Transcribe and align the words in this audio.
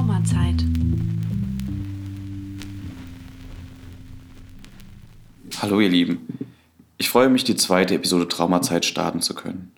Traumazeit. 0.00 0.64
Hallo 5.60 5.78
ihr 5.80 5.90
Lieben. 5.90 6.26
Ich 6.96 7.10
freue 7.10 7.28
mich, 7.28 7.44
die 7.44 7.54
zweite 7.54 7.96
Episode 7.96 8.26
Traumazeit 8.26 8.86
starten 8.86 9.20
zu 9.20 9.34
können. 9.34 9.72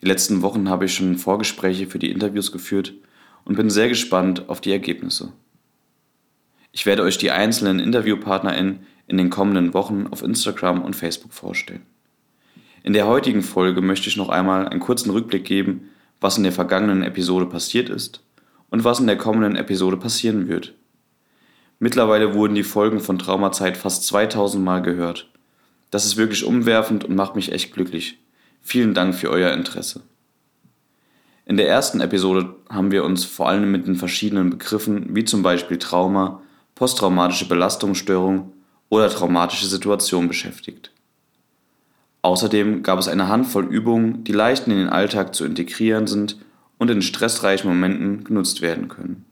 Die 0.00 0.06
letzten 0.06 0.40
Wochen 0.40 0.70
habe 0.70 0.86
ich 0.86 0.94
schon 0.94 1.18
Vorgespräche 1.18 1.86
für 1.88 1.98
die 1.98 2.10
Interviews 2.10 2.52
geführt 2.52 2.94
und 3.44 3.56
bin 3.56 3.68
sehr 3.68 3.90
gespannt 3.90 4.48
auf 4.48 4.62
die 4.62 4.72
Ergebnisse. 4.72 5.34
Ich 6.72 6.86
werde 6.86 7.02
euch 7.02 7.18
die 7.18 7.30
einzelnen 7.30 7.80
InterviewpartnerInnen 7.80 8.86
in 9.08 9.18
den 9.18 9.28
kommenden 9.28 9.74
Wochen 9.74 10.06
auf 10.10 10.22
Instagram 10.22 10.80
und 10.80 10.96
Facebook 10.96 11.34
vorstellen. 11.34 11.84
In 12.82 12.94
der 12.94 13.06
heutigen 13.06 13.42
Folge 13.42 13.82
möchte 13.82 14.08
ich 14.08 14.16
noch 14.16 14.30
einmal 14.30 14.66
einen 14.66 14.80
kurzen 14.80 15.10
Rückblick 15.10 15.44
geben, 15.44 15.90
was 16.18 16.38
in 16.38 16.44
der 16.44 16.52
vergangenen 16.52 17.02
Episode 17.02 17.44
passiert 17.44 17.90
ist 17.90 18.22
und 18.70 18.84
was 18.84 19.00
in 19.00 19.06
der 19.06 19.18
kommenden 19.18 19.56
Episode 19.56 19.96
passieren 19.96 20.48
wird. 20.48 20.74
Mittlerweile 21.78 22.34
wurden 22.34 22.54
die 22.54 22.62
Folgen 22.62 23.00
von 23.00 23.18
Traumazeit 23.18 23.76
fast 23.76 24.06
2000 24.06 24.62
Mal 24.62 24.82
gehört. 24.82 25.30
Das 25.90 26.04
ist 26.04 26.16
wirklich 26.16 26.44
umwerfend 26.44 27.04
und 27.04 27.16
macht 27.16 27.36
mich 27.36 27.52
echt 27.52 27.72
glücklich. 27.72 28.18
Vielen 28.62 28.94
Dank 28.94 29.14
für 29.14 29.30
euer 29.30 29.52
Interesse. 29.52 30.02
In 31.46 31.56
der 31.56 31.68
ersten 31.68 32.00
Episode 32.00 32.54
haben 32.68 32.92
wir 32.92 33.02
uns 33.04 33.24
vor 33.24 33.48
allem 33.48 33.70
mit 33.72 33.86
den 33.86 33.96
verschiedenen 33.96 34.50
Begriffen 34.50 35.16
wie 35.16 35.24
zum 35.24 35.42
Beispiel 35.42 35.78
Trauma, 35.78 36.42
posttraumatische 36.74 37.48
Belastungsstörung 37.48 38.52
oder 38.88 39.08
traumatische 39.08 39.66
Situation 39.66 40.28
beschäftigt. 40.28 40.92
Außerdem 42.22 42.82
gab 42.82 42.98
es 42.98 43.08
eine 43.08 43.28
Handvoll 43.28 43.64
Übungen, 43.64 44.22
die 44.24 44.32
leicht 44.32 44.66
in 44.66 44.76
den 44.76 44.90
Alltag 44.90 45.34
zu 45.34 45.44
integrieren 45.44 46.06
sind 46.06 46.36
und 46.80 46.90
in 46.90 47.02
stressreichen 47.02 47.68
Momenten 47.68 48.24
genutzt 48.24 48.62
werden 48.62 48.88
können. 48.88 49.26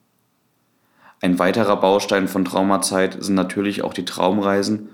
Ein 1.22 1.38
weiterer 1.38 1.80
Baustein 1.80 2.28
von 2.28 2.44
Traumazeit 2.44 3.16
sind 3.24 3.34
natürlich 3.34 3.82
auch 3.82 3.94
die 3.94 4.04
Traumreisen, 4.04 4.90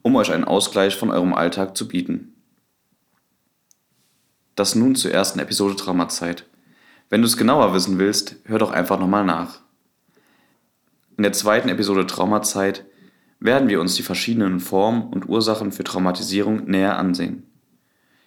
um 0.00 0.14
euch 0.14 0.32
einen 0.32 0.44
Ausgleich 0.44 0.96
von 0.96 1.10
eurem 1.10 1.34
Alltag 1.34 1.76
zu 1.76 1.88
bieten. 1.88 2.34
Das 4.54 4.76
nun 4.76 4.94
zur 4.94 5.10
ersten 5.10 5.40
Episode 5.40 5.74
Traumazeit. 5.74 6.46
Wenn 7.10 7.20
du 7.20 7.26
es 7.26 7.36
genauer 7.36 7.74
wissen 7.74 7.98
willst, 7.98 8.36
hör 8.44 8.60
doch 8.60 8.70
einfach 8.70 9.00
nochmal 9.00 9.24
nach. 9.24 9.58
In 11.16 11.24
der 11.24 11.32
zweiten 11.32 11.68
Episode 11.68 12.06
Traumazeit 12.06 12.86
werden 13.40 13.68
wir 13.68 13.80
uns 13.80 13.96
die 13.96 14.04
verschiedenen 14.04 14.60
Formen 14.60 15.02
und 15.12 15.28
Ursachen 15.28 15.72
für 15.72 15.82
Traumatisierung 15.82 16.64
näher 16.66 16.96
ansehen. 16.96 17.42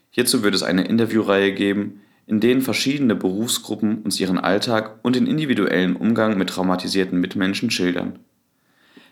Hierzu 0.10 0.44
wird 0.44 0.56
es 0.56 0.64
eine 0.64 0.84
Interviewreihe 0.84 1.54
geben, 1.54 2.02
in 2.28 2.40
denen 2.40 2.62
verschiedene 2.62 3.16
Berufsgruppen 3.16 4.02
uns 4.02 4.20
ihren 4.20 4.40
Alltag 4.40 5.00
und 5.04 5.16
den 5.16 5.28
individuellen 5.28 5.96
Umgang 5.96 6.38
mit 6.38 6.50
traumatisierten 6.50 7.20
Mitmenschen 7.20 7.70
schildern. 7.70 8.20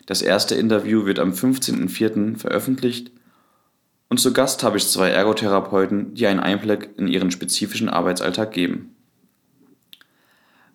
Das 0.06 0.22
erste 0.22 0.56
Interview 0.56 1.06
wird 1.06 1.20
am 1.20 1.32
15.04. 1.32 2.38
veröffentlicht 2.38 3.12
und 4.10 4.20
zu 4.20 4.34
Gast 4.34 4.64
habe 4.64 4.78
ich 4.78 4.88
zwei 4.88 5.10
Ergotherapeuten, 5.10 6.14
die 6.14 6.28
einen 6.28 6.40
Einblick 6.40 6.90
in 6.98 7.08
ihren 7.08 7.32
spezifischen 7.32 7.90
Arbeitsalltag 7.90 8.52
geben. 8.52 8.96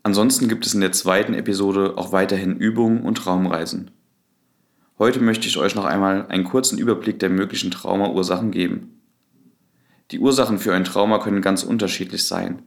Ansonsten 0.02 0.48
gibt 0.48 0.66
es 0.66 0.74
in 0.74 0.80
der 0.80 0.92
zweiten 0.92 1.34
Episode 1.34 1.94
auch 1.96 2.12
weiterhin 2.12 2.56
Übungen 2.56 3.02
und 3.02 3.16
Traumreisen. 3.16 3.90
Heute 4.98 5.20
möchte 5.20 5.46
ich 5.46 5.56
euch 5.58 5.74
noch 5.76 5.84
einmal 5.84 6.26
einen 6.26 6.44
kurzen 6.44 6.78
Überblick 6.78 7.20
der 7.20 7.30
möglichen 7.30 7.70
Traumaursachen 7.70 8.50
geben. 8.50 8.97
Die 10.10 10.20
Ursachen 10.20 10.58
für 10.58 10.74
ein 10.74 10.84
Trauma 10.84 11.18
können 11.18 11.42
ganz 11.42 11.62
unterschiedlich 11.62 12.24
sein. 12.24 12.62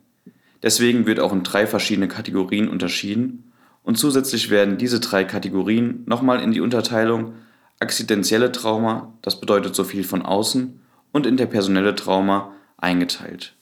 Deswegen 0.61 1.07
wird 1.07 1.19
auch 1.19 1.33
in 1.33 1.43
drei 1.43 1.65
verschiedene 1.65 2.07
Kategorien 2.07 2.69
unterschieden 2.69 3.51
und 3.83 3.97
zusätzlich 3.97 4.49
werden 4.49 4.77
diese 4.77 4.99
drei 4.99 5.23
Kategorien 5.23 6.03
nochmal 6.05 6.41
in 6.41 6.51
die 6.51 6.61
Unterteilung 6.61 7.33
akzidentielle 7.79 8.51
Trauma, 8.51 9.13
das 9.23 9.39
bedeutet 9.39 9.73
so 9.73 9.83
viel 9.83 10.03
von 10.03 10.21
außen, 10.21 10.79
und 11.11 11.25
interpersonelle 11.25 11.95
Trauma 11.95 12.53
eingeteilt. 12.77 13.55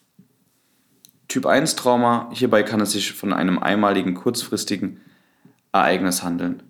Typ 1.30 1.46
1 1.46 1.76
Trauma, 1.76 2.30
hierbei 2.34 2.64
kann 2.64 2.82
es 2.82 2.92
sich 2.92 3.14
von 3.14 3.34
einem 3.34 3.60
einmaligen 3.60 4.14
kurzfristigen 4.14 5.00
Ereignis 5.72 6.22
handeln. 6.22 6.64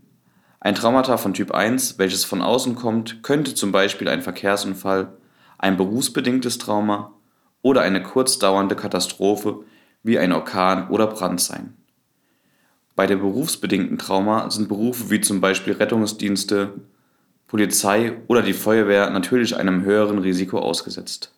Ein 0.60 0.76
Traumata 0.76 1.18
von 1.18 1.34
Typ 1.34 1.52
1, 1.52 1.98
welches 1.98 2.26
von 2.26 2.42
außen 2.42 2.76
kommt, 2.76 3.24
könnte 3.24 3.56
zum 3.56 3.72
Beispiel 3.72 4.10
ein 4.10 4.22
Verkehrsunfall, 4.22 5.18
ein 5.60 5.78
berufsbedingtes 5.78 6.58
Trauma 6.58 7.14
oder 7.62 7.82
eine 7.82 8.02
kurzdauernde 8.02 8.76
Katastrophe 8.76 9.64
wie 10.02 10.18
ein 10.18 10.32
Orkan 10.32 10.90
oder 10.90 11.08
Brand 11.08 11.40
sein. 11.40 11.76
Bei 12.96 13.06
der 13.06 13.18
berufsbedingten 13.18 13.98
Trauma 13.98 14.50
sind 14.50 14.68
Berufe 14.68 15.10
wie 15.10 15.22
zum 15.22 15.40
Beispiel 15.40 15.74
Rettungsdienste, 15.74 16.74
Polizei 17.48 18.18
oder 18.28 18.42
die 18.42 18.54
Feuerwehr 18.54 19.10
natürlich 19.10 19.56
einem 19.56 19.84
höheren 19.84 20.20
Risiko 20.20 20.60
ausgesetzt. 20.60 21.34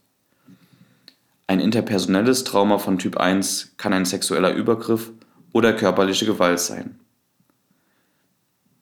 Ein 1.48 1.59
interpersonelles 1.59 2.44
Trauma 2.44 2.78
von 2.78 2.98
Typ 2.98 3.18
1 3.18 3.74
kann 3.78 3.94
ein 3.94 4.06
sexueller 4.06 4.53
Übergriff 4.53 5.12
oder 5.52 5.74
körperliche 5.74 6.26
Gewalt 6.26 6.59
sein. 6.59 7.00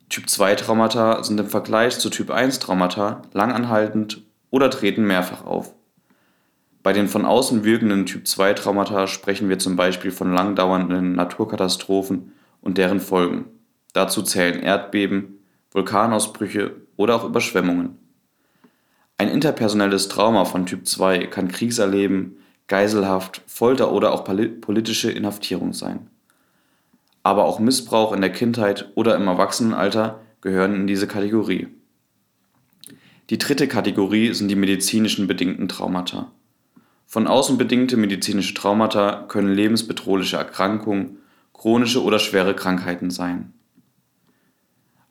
Typ 0.09 0.29
2 0.29 0.55
Traumata 0.55 1.23
sind 1.23 1.39
im 1.39 1.47
Vergleich 1.47 1.99
zu 1.99 2.09
Typ 2.09 2.31
1 2.31 2.59
Traumata 2.59 3.21
langanhaltend 3.33 4.23
oder 4.49 4.69
treten 4.69 5.05
mehrfach 5.05 5.45
auf. 5.45 5.73
Bei 6.81 6.93
den 6.93 7.07
von 7.07 7.25
außen 7.25 7.65
wirkenden 7.65 8.05
Typ-2-Traumata 8.05 9.07
sprechen 9.07 9.49
wir 9.49 9.59
zum 9.59 9.75
Beispiel 9.75 10.11
von 10.11 10.33
langdauernden 10.33 11.13
Naturkatastrophen 11.13 12.31
und 12.61 12.77
deren 12.77 12.99
Folgen. 12.99 13.45
Dazu 13.93 14.21
zählen 14.21 14.61
Erdbeben, 14.61 15.39
Vulkanausbrüche 15.71 16.75
oder 16.95 17.15
auch 17.15 17.25
Überschwemmungen. 17.25 17.97
Ein 19.17 19.29
interpersonelles 19.29 20.07
Trauma 20.07 20.45
von 20.45 20.65
Typ 20.65 20.87
2 20.87 21.27
kann 21.27 21.49
Kriegserleben, 21.49 22.37
Geiselhaft, 22.67 23.41
Folter 23.47 23.91
oder 23.91 24.13
auch 24.13 24.23
politische 24.23 25.11
Inhaftierung 25.11 25.73
sein. 25.73 26.07
Aber 27.23 27.45
auch 27.45 27.59
Missbrauch 27.59 28.13
in 28.13 28.21
der 28.21 28.31
Kindheit 28.31 28.91
oder 28.95 29.15
im 29.15 29.27
Erwachsenenalter 29.27 30.21
gehören 30.41 30.75
in 30.75 30.87
diese 30.87 31.07
Kategorie. 31.07 31.67
Die 33.29 33.37
dritte 33.37 33.67
Kategorie 33.67 34.33
sind 34.33 34.47
die 34.47 34.55
medizinischen 34.55 35.27
bedingten 35.27 35.67
Traumata. 35.67 36.31
Von 37.05 37.27
außen 37.27 37.59
bedingte 37.59 37.95
medizinische 37.95 38.55
Traumata 38.55 39.25
können 39.27 39.53
lebensbedrohliche 39.53 40.37
Erkrankungen, 40.37 41.17
chronische 41.53 42.03
oder 42.03 42.17
schwere 42.17 42.55
Krankheiten 42.55 43.11
sein. 43.11 43.53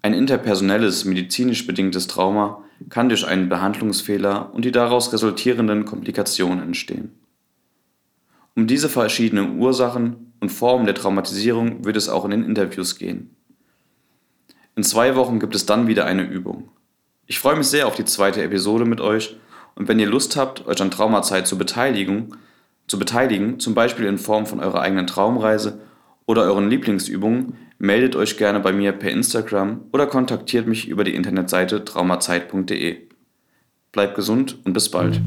Ein 0.02 0.14
interpersonelles 0.14 1.04
medizinisch 1.04 1.66
bedingtes 1.66 2.08
Trauma 2.08 2.64
kann 2.88 3.08
durch 3.08 3.24
einen 3.26 3.48
Behandlungsfehler 3.48 4.52
und 4.52 4.64
die 4.64 4.72
daraus 4.72 5.12
resultierenden 5.12 5.84
Komplikationen 5.84 6.60
entstehen. 6.60 7.12
Um 8.56 8.66
diese 8.66 8.88
verschiedenen 8.88 9.58
Ursachen 9.58 10.32
und 10.40 10.50
Formen 10.50 10.86
der 10.86 10.94
Traumatisierung 10.96 11.84
wird 11.84 11.96
es 11.96 12.08
auch 12.08 12.24
in 12.24 12.32
den 12.32 12.44
Interviews 12.44 12.96
gehen. 12.96 13.36
In 14.74 14.82
zwei 14.82 15.14
Wochen 15.14 15.38
gibt 15.38 15.54
es 15.54 15.66
dann 15.66 15.86
wieder 15.86 16.04
eine 16.04 16.22
Übung. 16.22 16.70
Ich 17.31 17.41
freue 17.41 17.56
mich 17.56 17.66
sehr 17.66 17.87
auf 17.87 17.94
die 17.94 18.06
zweite 18.06 18.43
Episode 18.43 18.87
mit 18.87 19.03
euch 19.03 19.37
und 19.75 19.87
wenn 19.87 19.99
ihr 19.99 20.09
Lust 20.09 20.34
habt, 20.37 20.66
euch 20.66 20.81
an 20.81 20.91
Traumazeit 20.91 21.47
zu 21.47 21.59
beteiligen, 21.59 22.34
zu 22.87 22.99
beteiligen, 22.99 23.61
zum 23.61 23.75
Beispiel 23.75 24.06
in 24.06 24.16
Form 24.16 24.47
von 24.47 24.61
eurer 24.61 24.81
eigenen 24.81 25.06
Traumreise 25.06 25.78
oder 26.25 26.44
euren 26.44 26.71
Lieblingsübungen, 26.71 27.53
meldet 27.77 28.16
euch 28.16 28.39
gerne 28.39 28.60
bei 28.60 28.72
mir 28.72 28.92
per 28.92 29.10
Instagram 29.10 29.83
oder 29.92 30.07
kontaktiert 30.07 30.66
mich 30.66 30.89
über 30.89 31.04
die 31.04 31.15
Internetseite 31.15 31.84
traumazeit.de. 31.84 32.97
Bleibt 33.92 34.15
gesund 34.15 34.57
und 34.65 34.72
bis 34.72 34.91
bald. 34.91 35.21